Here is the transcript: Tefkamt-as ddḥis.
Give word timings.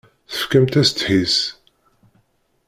Tefkamt-as 0.31 0.89
ddḥis. 0.91 1.37